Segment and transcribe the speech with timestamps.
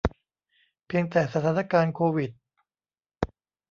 [0.87, 2.31] เพียงแต่สถานการณ์โควิด